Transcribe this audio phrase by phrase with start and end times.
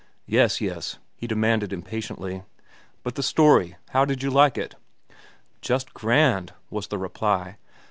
[0.25, 2.41] "Yes, yes," he demanded impatiently.
[3.03, 4.73] "But the story—how did you like it?"
[5.61, 7.57] "Just grand," was the reply.